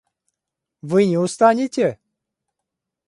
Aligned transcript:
Вы 0.89 1.05
не 1.11 1.19
устанете? 1.19 1.87